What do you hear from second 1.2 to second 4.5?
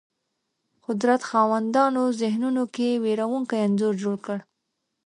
خاوندانو ذهنونو کې وېرونکی انځور جوړ کړ